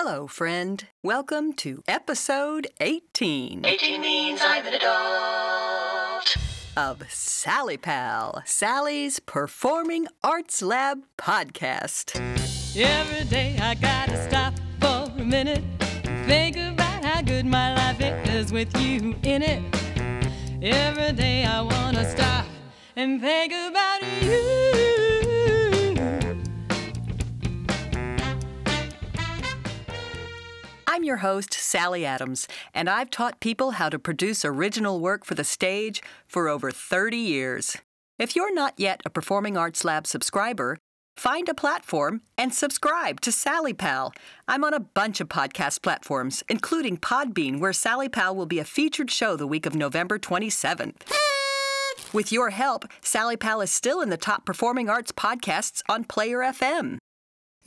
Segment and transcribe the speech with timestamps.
[0.00, 0.86] Hello, friend.
[1.02, 6.36] Welcome to episode 18 18 means I'm an adult.
[6.76, 12.14] of Sally Pal, Sally's Performing Arts Lab podcast.
[12.76, 15.64] Every day I gotta stop for a minute.
[16.28, 19.60] Think about how good my life is with you in it.
[20.62, 22.46] Every day I wanna stop
[22.94, 25.17] and think about you.
[30.98, 35.36] I'm your host, Sally Adams, and I've taught people how to produce original work for
[35.36, 37.76] the stage for over 30 years.
[38.18, 40.76] If you're not yet a Performing Arts Lab subscriber,
[41.16, 44.12] find a platform and subscribe to Sally Pal.
[44.48, 48.64] I'm on a bunch of podcast platforms, including Podbean, where Sally Pal will be a
[48.64, 51.02] featured show the week of November 27th.
[52.12, 56.38] With your help, Sally Pal is still in the top performing arts podcasts on Player
[56.38, 56.97] FM.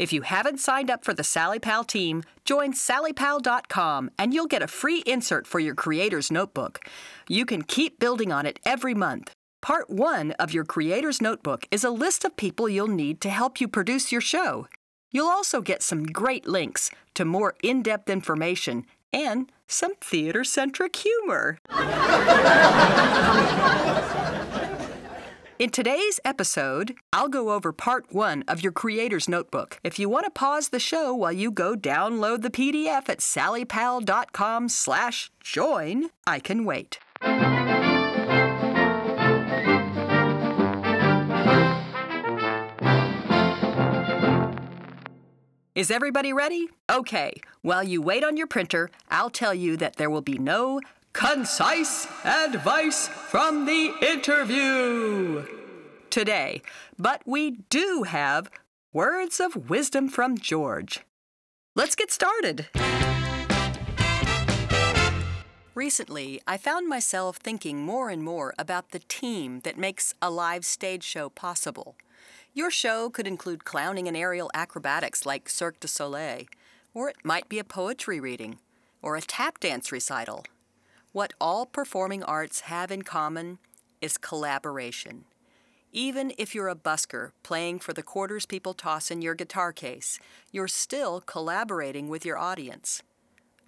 [0.01, 4.63] If you haven't signed up for the Sally Pal team, join sallypal.com and you'll get
[4.63, 6.79] a free insert for your creator's notebook.
[7.29, 9.31] You can keep building on it every month.
[9.61, 13.61] Part one of your creator's notebook is a list of people you'll need to help
[13.61, 14.67] you produce your show.
[15.11, 20.95] You'll also get some great links to more in depth information and some theater centric
[20.95, 21.59] humor.
[25.61, 29.79] In today's episode, I'll go over part one of your creator's notebook.
[29.83, 34.69] If you want to pause the show while you go download the PDF at sallypal.com
[34.69, 36.97] slash join, I can wait.
[45.75, 46.69] Is everybody ready?
[46.89, 50.81] Okay, while you wait on your printer, I'll tell you that there will be no
[51.13, 55.45] concise advice from the interview
[56.09, 56.61] today,
[56.97, 58.49] but we do have
[58.93, 61.01] words of wisdom from George.
[61.75, 62.67] Let's get started.
[65.73, 70.65] Recently, I found myself thinking more and more about the team that makes a live
[70.65, 71.95] stage show possible.
[72.53, 76.43] Your show could include clowning and aerial acrobatics like Cirque du Soleil,
[76.93, 78.59] or it might be a poetry reading,
[79.01, 80.43] or a tap dance recital.
[81.13, 83.59] What all performing arts have in common
[83.99, 85.25] is collaboration.
[85.91, 90.19] Even if you're a busker playing for the quarters people toss in your guitar case,
[90.53, 93.03] you're still collaborating with your audience.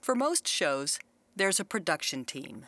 [0.02, 1.00] For most shows,
[1.36, 2.66] there's a production team.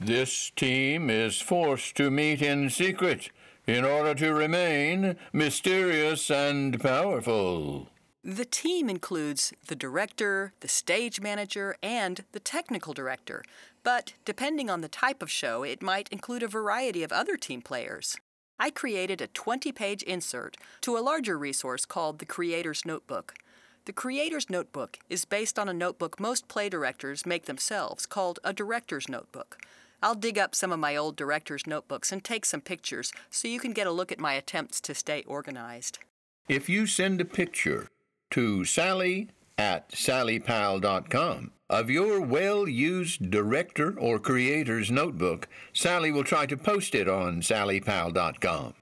[0.00, 3.30] This team is forced to meet in secret
[3.66, 7.88] in order to remain mysterious and powerful.
[8.24, 13.42] The team includes the director, the stage manager, and the technical director,
[13.82, 17.62] but depending on the type of show, it might include a variety of other team
[17.62, 18.16] players.
[18.58, 23.34] I created a 20 page insert to a larger resource called the Creator's Notebook.
[23.84, 28.52] The Creator's Notebook is based on a notebook most play directors make themselves called a
[28.52, 29.58] director's notebook.
[30.02, 33.58] I'll dig up some of my old director's notebooks and take some pictures so you
[33.58, 35.98] can get a look at my attempts to stay organized.
[36.48, 37.88] If you send a picture
[38.30, 46.46] to Sally at sallypal.com of your well used director or creator's notebook, Sally will try
[46.46, 48.74] to post it on sallypal.com.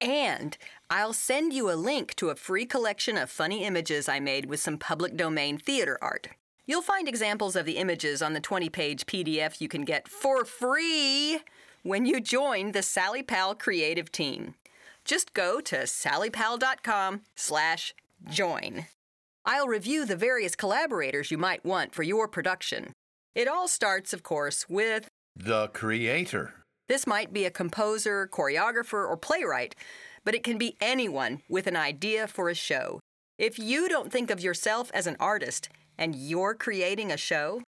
[0.00, 0.58] And
[0.90, 4.60] I'll send you a link to a free collection of funny images I made with
[4.60, 6.28] some public domain theater art.
[6.66, 10.44] You'll find examples of the images on the 20 page PDF you can get for
[10.44, 11.40] free
[11.82, 14.54] when you join the Sally Pal creative team.
[15.04, 17.94] Just go to sallypal.com slash
[18.28, 18.86] join.
[19.48, 22.92] I'll review the various collaborators you might want for your production.
[23.36, 26.54] It all starts, of course, with The creator.
[26.88, 29.76] this might be a composer, choreographer, or playwright,
[30.24, 32.98] but it can be anyone with an idea for a show.
[33.38, 37.62] If you don't think of yourself as an artist and you're creating a show,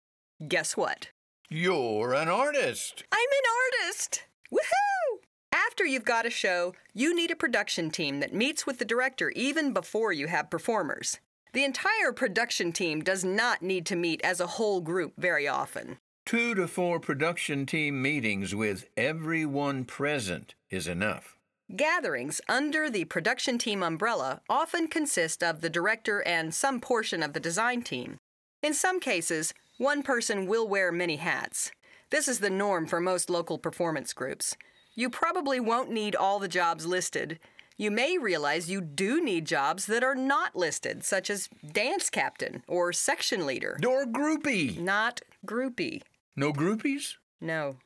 [0.48, 1.08] guess what?
[1.48, 3.04] You're an artist.
[3.12, 4.24] I'm an artist!
[4.52, 5.18] Woohoo!
[5.52, 9.30] After you've got a show, you need a production team that meets with the director
[9.36, 11.18] even before you have performers.
[11.52, 15.98] The entire production team does not need to meet as a whole group very often.
[16.26, 21.38] Two to four production team meetings with everyone present is enough.
[21.74, 27.32] Gatherings under the production team umbrella often consist of the director and some portion of
[27.32, 28.18] the design team.
[28.62, 31.70] In some cases, one person will wear many hats.
[32.10, 34.56] This is the norm for most local performance groups.
[34.94, 37.38] You probably won't need all the jobs listed.
[37.80, 42.64] You may realize you do need jobs that are not listed, such as dance captain
[42.66, 43.78] or section leader.
[43.86, 44.80] Or groupie.
[44.80, 46.02] Not groupie.
[46.34, 47.14] No groupies?
[47.40, 47.76] No.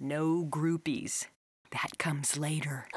[0.00, 1.26] No groupies.
[1.70, 2.88] That comes later.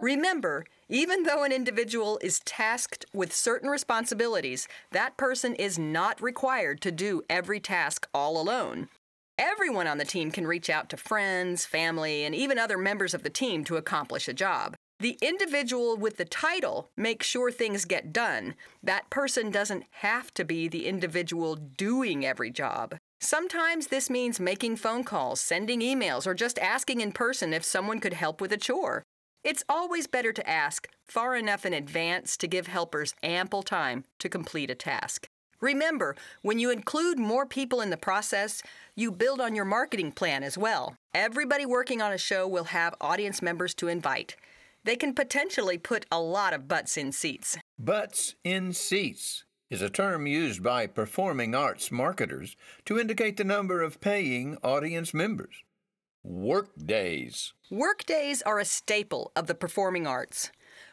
[0.00, 6.80] Remember, even though an individual is tasked with certain responsibilities, that person is not required
[6.82, 8.88] to do every task all alone.
[9.44, 13.24] Everyone on the team can reach out to friends, family, and even other members of
[13.24, 14.76] the team to accomplish a job.
[15.00, 18.54] The individual with the title makes sure things get done.
[18.84, 22.94] That person doesn't have to be the individual doing every job.
[23.20, 27.98] Sometimes this means making phone calls, sending emails, or just asking in person if someone
[27.98, 29.02] could help with a chore.
[29.42, 34.28] It's always better to ask far enough in advance to give helpers ample time to
[34.28, 35.26] complete a task.
[35.62, 38.64] Remember, when you include more people in the process,
[38.96, 40.96] you build on your marketing plan as well.
[41.14, 44.34] Everybody working on a show will have audience members to invite.
[44.82, 47.56] They can potentially put a lot of butts in seats.
[47.78, 53.82] Butts in seats is a term used by performing arts marketers to indicate the number
[53.82, 55.62] of paying audience members.
[56.24, 57.52] Work days.
[57.70, 60.50] Work days are a staple of the performing arts.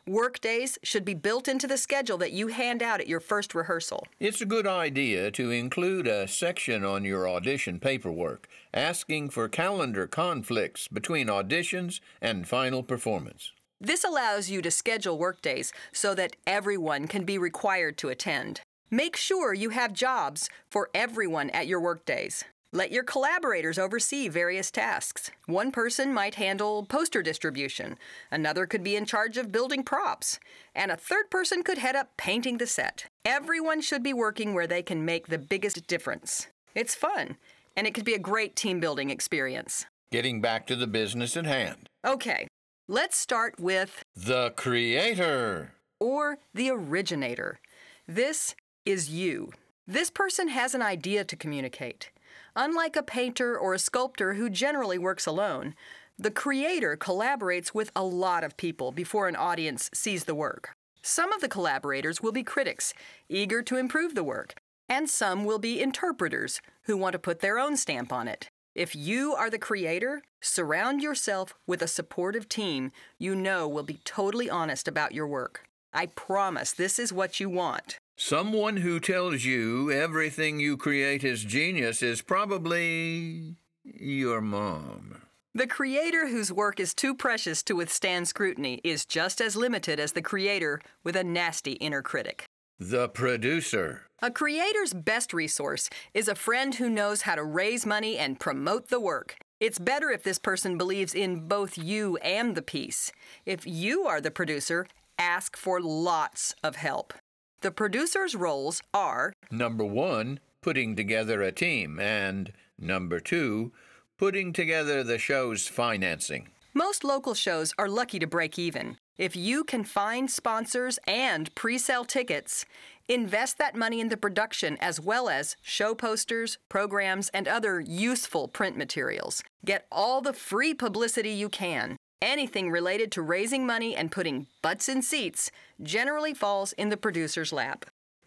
[0.08, 3.54] Work days should be built into the schedule that you hand out at your first
[3.54, 4.08] rehearsal.
[4.20, 10.08] It's a good idea to include a section on your audition paperwork asking for calendar
[10.08, 13.52] conflicts between auditions and final performance.
[13.82, 18.62] This allows you to schedule workdays so that everyone can be required to attend.
[18.92, 22.44] Make sure you have jobs for everyone at your workdays.
[22.72, 25.32] Let your collaborators oversee various tasks.
[25.48, 27.98] One person might handle poster distribution,
[28.30, 30.40] another could be in charge of building props,
[30.76, 33.06] and a third person could head up painting the set.
[33.26, 36.46] Everyone should be working where they can make the biggest difference.
[36.76, 37.38] It's fun,
[37.76, 39.88] and it could be a great team building experience.
[40.12, 41.90] Getting back to the business at hand.
[42.06, 42.48] Okay,
[42.88, 45.72] let's start with The creator.
[46.00, 47.60] or the originator.
[48.08, 48.54] This
[48.86, 49.54] is you.
[49.88, 52.12] This person has an idea to communicate.
[52.56, 55.76] Unlike a painter or a sculptor who generally works alone,
[56.18, 60.72] the creator collaborates with a lot of people before an audience sees the work.
[61.02, 62.94] Some of the collaborators will be critics,
[63.30, 64.56] eager to improve the work,
[64.90, 68.50] and some will be interpreters who want to put their own stamp on it.
[68.76, 74.00] If you are the creator, surround yourself with a supportive team you know will be
[74.04, 75.64] totally honest about your work.
[75.94, 77.98] I promise this is what you want.
[78.22, 83.56] Someone who tells you everything you create is genius is probably
[83.86, 85.22] your mom.
[85.56, 90.12] The creator whose work is too precious to withstand scrutiny is just as limited as
[90.12, 92.44] the creator with a nasty inner critic.
[92.78, 94.02] The producer.
[94.22, 98.90] A creator's best resource is a friend who knows how to raise money and promote
[98.90, 99.38] the work.
[99.62, 103.14] It's better if this person believes in both you and the piece.
[103.46, 104.88] If you are the producer,
[105.18, 107.14] ask for lots of help.
[107.62, 112.00] The producer's roles are Number one, putting together a team.
[112.00, 113.74] And number two,
[114.18, 116.50] putting together the show's financing.
[116.74, 118.98] Most local shows are lucky to break even.
[119.18, 122.64] If you can find sponsors and pre sale tickets,
[123.10, 128.48] invest that money in the production as well as show posters, programs, and other useful
[128.48, 129.44] print materials.
[129.66, 131.98] Get all the free publicity you can.
[132.22, 135.52] Anything related to raising money and putting butts in seats
[135.82, 137.86] generally falls in the producer's lap.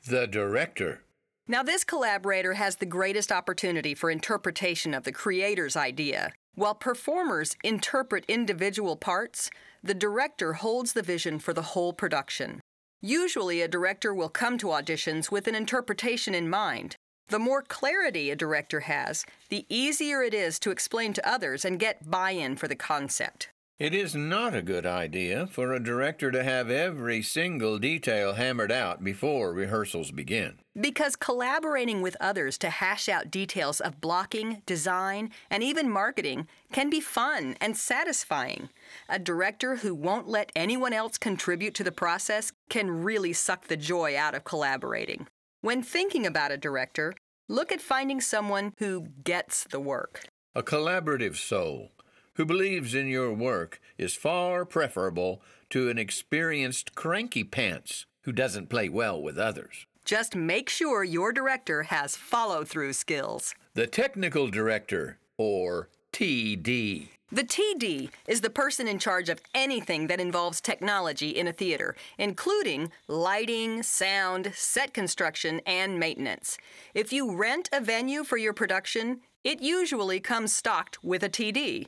[0.08, 1.02] The director.
[1.46, 6.32] Now, this collaborator has the greatest opportunity for interpretation of the creator's idea.
[6.54, 9.50] While performers interpret individual parts,
[9.82, 12.60] the director holds the vision for the whole production.
[13.02, 16.96] Usually, a director will come to auditions with an interpretation in mind.
[17.28, 21.78] The more clarity a director has, the easier it is to explain to others and
[21.78, 23.48] get buy in for the concept.
[23.82, 28.70] It is not a good idea for a director to have every single detail hammered
[28.70, 30.60] out before rehearsals begin.
[30.80, 36.90] Because collaborating with others to hash out details of blocking, design, and even marketing can
[36.90, 38.68] be fun and satisfying.
[39.08, 43.76] A director who won't let anyone else contribute to the process can really suck the
[43.76, 45.26] joy out of collaborating.
[45.60, 47.14] When thinking about a director,
[47.48, 50.24] look at finding someone who gets the work.
[50.54, 51.90] A collaborative soul
[52.34, 58.70] who believes in your work is far preferable to an experienced cranky pants who doesn't
[58.70, 59.86] play well with others.
[60.04, 63.54] Just make sure your director has follow through skills.
[63.74, 67.08] The technical director, or TD.
[67.30, 71.96] The TD is the person in charge of anything that involves technology in a theater,
[72.18, 76.58] including lighting, sound, set construction, and maintenance.
[76.92, 81.86] If you rent a venue for your production, it usually comes stocked with a TD.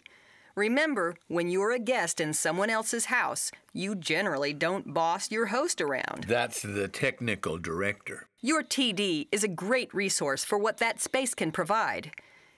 [0.56, 5.80] Remember, when you're a guest in someone else's house, you generally don't boss your host
[5.80, 6.26] around.
[6.28, 8.28] That's the technical director.
[8.40, 12.12] Your TD is a great resource for what that space can provide.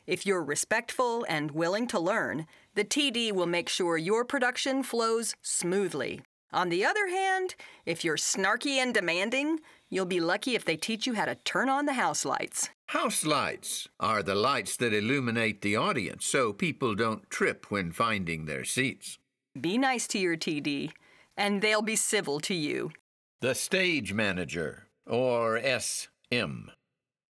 [0.06, 5.34] If you're respectful and willing to learn, The TD will make sure your production flows
[5.40, 6.20] smoothly.
[6.52, 11.06] On the other hand, if you're snarky and demanding, you'll be lucky if they teach
[11.06, 12.70] you how to turn on the house lights.
[12.86, 18.46] House lights are the lights that illuminate the audience so people don't trip when finding
[18.46, 19.18] their seats.
[19.60, 20.92] Be nice to your TD,
[21.36, 22.92] and they'll be civil to you.
[23.40, 26.68] The stage manager, or SM.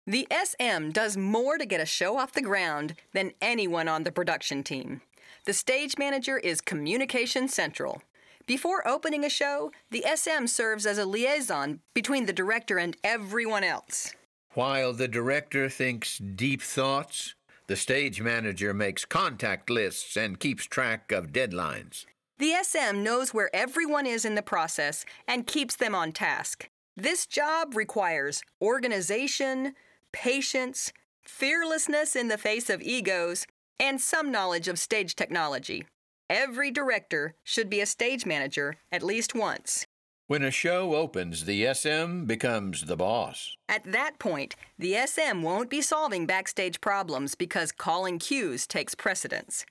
[0.08, 4.12] The SM does more to get a show off the ground than anyone on the
[4.12, 5.02] production team.
[5.46, 8.02] The stage manager is Communication Central.
[8.46, 13.64] Before opening a show, the SM serves as a liaison between the director and everyone
[13.64, 14.14] else.
[14.54, 17.36] While the director thinks deep thoughts,
[17.68, 22.06] the stage manager makes contact lists and keeps track of deadlines.
[22.38, 26.70] The SM knows where everyone is in the process and keeps them on task.
[26.98, 29.76] This job requires organization,
[30.12, 33.46] patience, fearlessness in the face of egos,
[33.80, 35.86] and some knowledge of stage technology.
[36.34, 39.86] Every director should be a stage manager at least once.
[40.28, 43.58] When a show opens, the SM becomes the boss.
[43.68, 49.66] At that point, the SM won't be solving backstage problems because calling cues takes precedence.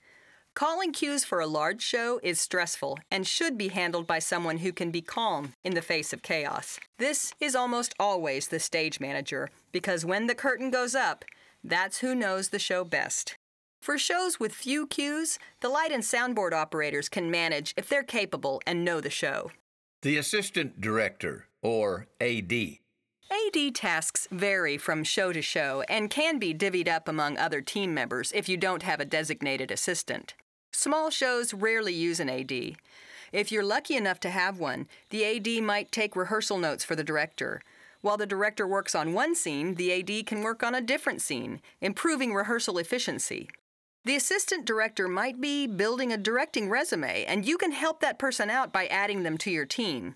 [0.52, 4.70] Calling cues for a large show is stressful and should be handled by someone who
[4.70, 6.78] can be calm in the face of chaos.
[6.98, 11.24] This is almost always the stage manager because when the curtain goes up,
[11.64, 13.38] that's who knows the show best.
[13.80, 18.60] For shows with few cues, the light and soundboard operators can manage if they're capable
[18.66, 19.50] and know the show.
[20.02, 22.52] The assistant director, or AD.
[23.30, 27.94] AD tasks vary from show to show and can be divvied up among other team
[27.94, 30.34] members if you don't have a designated assistant.
[30.72, 32.76] Small shows rarely use an AD.
[33.32, 37.04] If you're lucky enough to have one, the AD might take rehearsal notes for the
[37.04, 37.62] director.
[38.02, 41.60] While the director works on one scene, the AD can work on a different scene,
[41.80, 43.48] improving rehearsal efficiency.
[44.04, 48.48] The assistant director might be building a directing resume, and you can help that person
[48.48, 50.14] out by adding them to your team.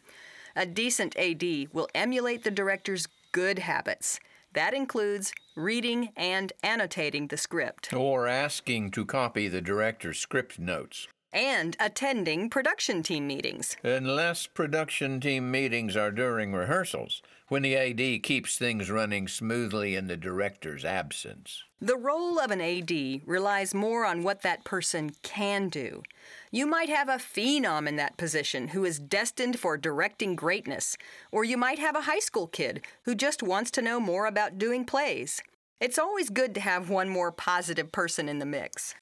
[0.57, 4.21] A decent AD will emulate the director's good habits.
[4.55, 11.07] That includes reading and annotating the script, Or asking to copy the director's script notes.
[11.33, 13.77] and attending production team meetings.
[13.83, 20.07] Unless production team meetings are during rehearsals, when the AD keeps things running smoothly in
[20.07, 21.63] the director's absence.
[21.81, 26.03] The role of an AD relies more on what that person can do.
[26.51, 30.97] You might have a phenom in that position who is destined for directing greatness,
[31.31, 34.59] or you might have a high school kid who just wants to know more about
[34.59, 35.43] doing plays.
[35.81, 38.95] It's always good to have one more positive person in the mix.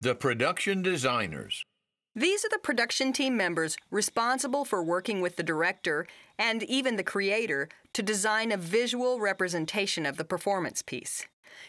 [0.00, 1.64] The production designers.
[2.14, 7.04] These are the production team members responsible for working with the director and even the
[7.04, 11.26] creator to design a visual representation of the performance piece.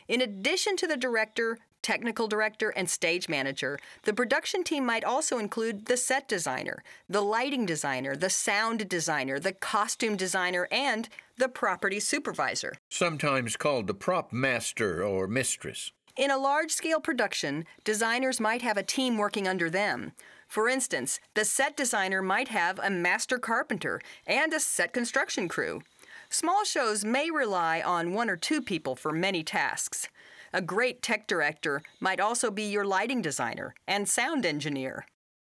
[0.07, 5.37] In addition to the director, technical director, and stage manager, the production team might also
[5.37, 11.07] include the set designer, the lighting designer, the sound designer, the costume designer, and
[11.37, 12.73] the property supervisor.
[12.89, 15.91] sometimes called the prop master or mistress.
[16.17, 20.11] In a large scale production, designers might have a team working under them.
[20.47, 25.81] For instance, the set designer might have a master carpenter and a set construction crew.
[26.29, 30.09] Small shows may rely on one or two people for many tasks.
[30.51, 35.05] A great tech director might also be your lighting designer and sound engineer.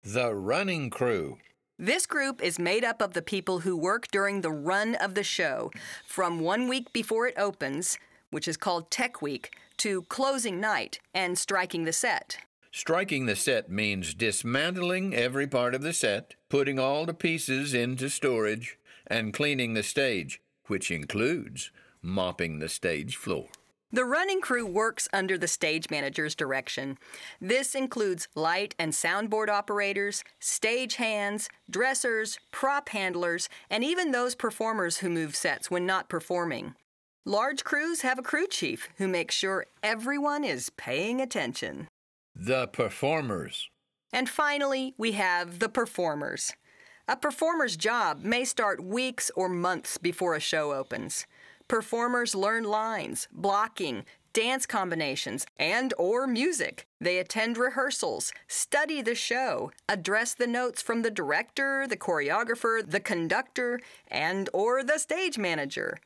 [0.05, 1.39] The running crew.
[1.77, 5.25] This group is made up of the people who work during the run of the
[5.25, 5.73] show,
[6.07, 7.99] from one week before it opens,
[8.35, 12.39] which is called Tech Week, to closing night and striking the set.
[12.73, 18.11] Striking the set means dismantling every part of the set, putting all the pieces into
[18.11, 18.77] storage,
[19.07, 21.71] and cleaning the stage, which includes
[22.03, 23.47] mopping the stage floor.
[23.93, 26.99] The running crew works under the stage manager's direction.
[27.41, 34.97] This includes light and soundboard operators, stage hands, dressers, prop handlers, and even those performers
[34.97, 36.75] who move sets when not performing.
[37.27, 41.89] Large crews have a crew chief who makes sure everyone is paying attention.
[42.37, 43.71] The performers.
[44.13, 46.53] And finally, we have the performers.
[47.09, 51.27] A performer's job may start weeks or months before a show opens.
[51.67, 54.05] Performers learn lines, blocking,
[54.35, 56.87] dance combinations, and or music.
[57.01, 63.01] They attend rehearsals, study the show, address the notes from the director, the choreographer, the
[63.01, 65.97] conductor, and or the stage manager.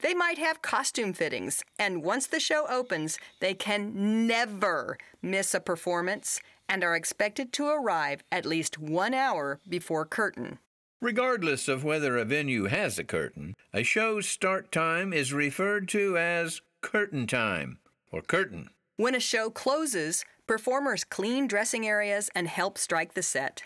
[0.00, 5.60] They might have costume fittings, and once the show opens, they can never miss a
[5.60, 10.58] performance and are expected to arrive at least one hour before curtain.
[11.00, 16.16] Regardless of whether a venue has a curtain, a show's start time is referred to
[16.16, 17.78] as curtain time
[18.12, 18.70] or curtain.
[18.96, 23.64] When a show closes, Performers clean dressing areas and help strike the set.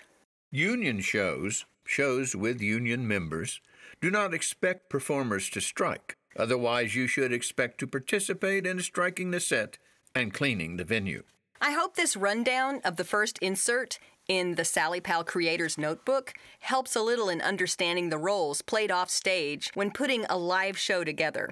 [0.51, 3.61] Union shows, shows with union members,
[4.01, 6.17] do not expect performers to strike.
[6.37, 9.79] Otherwise, you should expect to participate in striking the set
[10.15, 11.23] and cleaning the venue.
[11.61, 16.95] I hope this rundown of the first insert in the Sally Pal Creator's Notebook helps
[16.95, 21.51] a little in understanding the roles played off stage when putting a live show together.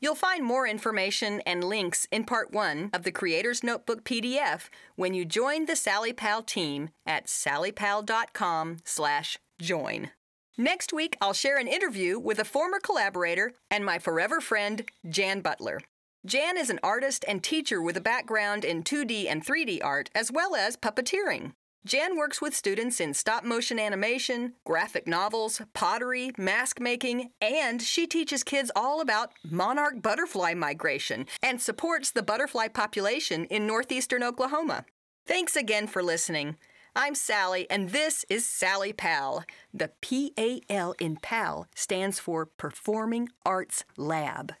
[0.00, 5.14] You'll find more information and links in part one of the Creator's Notebook PDF when
[5.14, 10.10] you join the Sally Pal team at sallypal.com slash join.
[10.58, 15.42] Next week, I'll share an interview with a former collaborator and my forever friend, Jan
[15.42, 15.80] Butler.
[16.24, 20.32] Jan is an artist and teacher with a background in 2D and 3D art as
[20.32, 21.52] well as puppeteering.
[21.84, 28.06] Jan works with students in stop motion animation, graphic novels, pottery, mask making, and she
[28.06, 34.86] teaches kids all about monarch butterfly migration and supports the butterfly population in northeastern Oklahoma.
[35.26, 36.56] Thanks again for listening.
[36.98, 39.44] I'm Sally, and this is Sally Pal.
[39.72, 44.54] The P A L in PAL stands for Performing Arts Lab.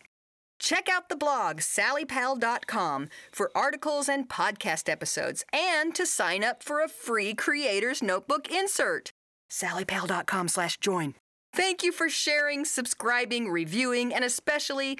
[0.58, 6.82] Check out the blog sallypal.com for articles and podcast episodes and to sign up for
[6.82, 9.10] a free creator's notebook insert.
[9.50, 11.14] sallypal.com slash join.
[11.54, 14.98] Thank you for sharing, subscribing, reviewing, and especially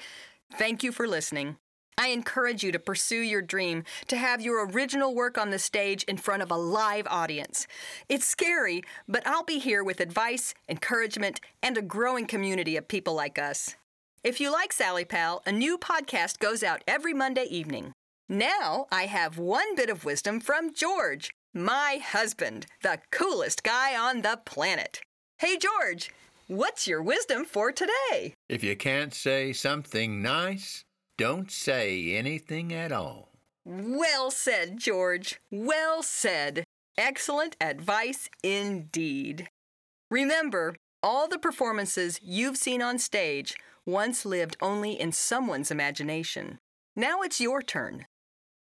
[0.57, 1.57] thank you for listening.
[1.97, 6.03] I encourage you to pursue your dream to have your original work on the stage
[6.03, 7.67] in front of a live audience.
[8.07, 13.15] It's scary, but I'll be here with advice, encouragement, and a growing community of people
[13.15, 13.75] like us.
[14.23, 17.93] If you like Sally Pal, a new podcast goes out every Monday evening.
[18.29, 24.21] Now I have one bit of wisdom from George, my husband, the coolest guy on
[24.21, 25.01] the planet.
[25.39, 26.11] Hey, George,
[26.47, 28.33] what's your wisdom for today?
[28.49, 30.83] If you can't say something nice,
[31.17, 33.29] don't say anything at all.
[33.65, 35.39] Well said, George.
[35.51, 36.63] Well said.
[36.97, 39.49] Excellent advice indeed.
[40.09, 43.55] Remember, all the performances you've seen on stage
[43.85, 46.59] once lived only in someone's imagination.
[46.95, 48.05] Now it's your turn.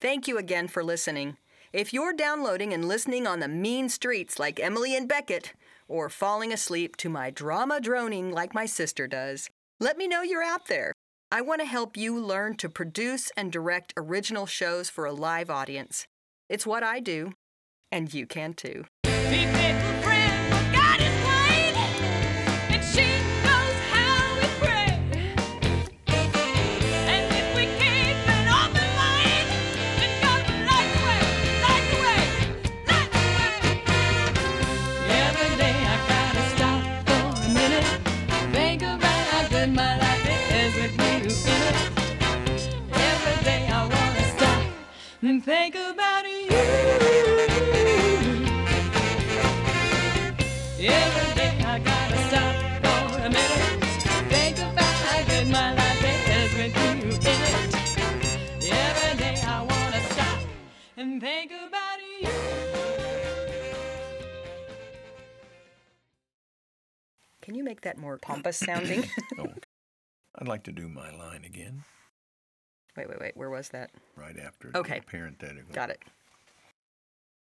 [0.01, 1.37] Thank you again for listening.
[1.71, 5.53] If you're downloading and listening on the mean streets like Emily and Beckett,
[5.87, 10.43] or falling asleep to my drama droning like my sister does, let me know you're
[10.43, 10.94] out there.
[11.31, 15.49] I want to help you learn to produce and direct original shows for a live
[15.49, 16.07] audience.
[16.49, 17.33] It's what I do,
[17.91, 18.85] and you can too.
[67.45, 69.05] Can you make that more pompous sounding?
[69.39, 69.47] Oh,
[70.39, 71.83] I'd like to do my line again
[72.97, 73.35] wait, wait, wait.
[73.37, 73.91] Where was that?
[74.15, 74.99] right after Okay.
[74.99, 75.73] the parenthetical.
[75.73, 76.01] Got it.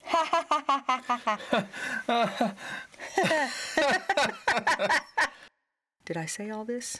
[6.04, 6.98] Did I say all this?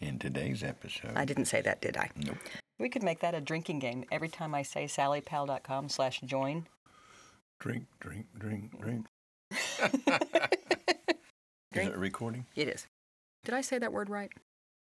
[0.00, 2.10] In today's episode, I didn't say that, did I?
[2.16, 2.36] Nope.
[2.78, 4.04] We could make that a drinking game.
[4.12, 6.66] Every time I say sallypal.com slash join.
[7.58, 9.06] drink, drink, drink, drink.
[11.82, 12.46] Is it recording?
[12.54, 12.86] It is.
[13.44, 14.32] Did I say that word right?